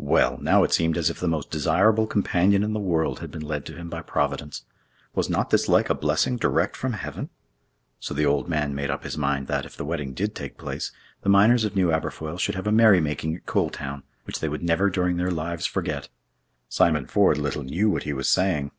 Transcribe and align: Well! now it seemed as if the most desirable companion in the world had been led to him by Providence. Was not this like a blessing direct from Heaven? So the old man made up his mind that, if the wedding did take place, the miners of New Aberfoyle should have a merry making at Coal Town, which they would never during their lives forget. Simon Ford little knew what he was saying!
Well! 0.00 0.38
now 0.38 0.64
it 0.64 0.72
seemed 0.72 0.98
as 0.98 1.08
if 1.08 1.20
the 1.20 1.28
most 1.28 1.52
desirable 1.52 2.08
companion 2.08 2.64
in 2.64 2.72
the 2.72 2.80
world 2.80 3.20
had 3.20 3.30
been 3.30 3.42
led 3.44 3.64
to 3.66 3.76
him 3.76 3.88
by 3.88 4.02
Providence. 4.02 4.64
Was 5.14 5.30
not 5.30 5.50
this 5.50 5.68
like 5.68 5.88
a 5.88 5.94
blessing 5.94 6.36
direct 6.36 6.74
from 6.74 6.94
Heaven? 6.94 7.30
So 8.00 8.12
the 8.12 8.26
old 8.26 8.48
man 8.48 8.74
made 8.74 8.90
up 8.90 9.04
his 9.04 9.16
mind 9.16 9.46
that, 9.46 9.64
if 9.64 9.76
the 9.76 9.84
wedding 9.84 10.14
did 10.14 10.34
take 10.34 10.58
place, 10.58 10.90
the 11.22 11.28
miners 11.28 11.62
of 11.62 11.76
New 11.76 11.92
Aberfoyle 11.92 12.38
should 12.40 12.56
have 12.56 12.66
a 12.66 12.72
merry 12.72 13.00
making 13.00 13.36
at 13.36 13.46
Coal 13.46 13.70
Town, 13.70 14.02
which 14.24 14.40
they 14.40 14.48
would 14.48 14.64
never 14.64 14.90
during 14.90 15.16
their 15.16 15.30
lives 15.30 15.64
forget. 15.64 16.08
Simon 16.68 17.06
Ford 17.06 17.38
little 17.38 17.62
knew 17.62 17.88
what 17.88 18.02
he 18.02 18.12
was 18.12 18.28
saying! 18.28 18.72